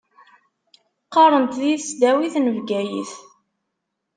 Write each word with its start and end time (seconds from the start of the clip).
Qqaṛent 1.05 1.57
di 1.61 1.73
tesdawit 1.81 2.35
n 2.39 2.45
Bgayet. 2.57 3.11